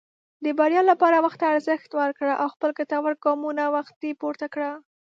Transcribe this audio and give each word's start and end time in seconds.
د 0.45 0.45
بریا 0.59 0.81
لپاره 0.91 1.17
وخت 1.25 1.37
ته 1.41 1.45
ارزښت 1.53 1.89
ورکړه، 1.99 2.33
او 2.41 2.47
خپل 2.53 2.69
ګټور 2.79 3.13
ګامونه 3.23 3.63
وختي 3.77 4.11
پورته 4.21 4.47
کړه. 4.53 4.71